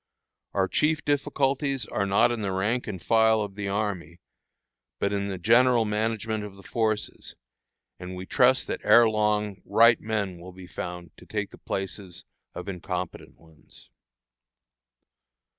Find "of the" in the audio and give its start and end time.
3.43-3.67, 6.43-6.63